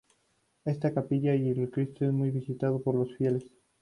Esta 0.65 0.95
capilla 0.95 1.35
y 1.35 1.51
el 1.51 1.69
Cristo 1.69 2.05
es 2.05 2.11
muy 2.11 2.31
visitado 2.31 2.81
por 2.81 2.95
los 2.95 3.15
fieles. 3.17 3.43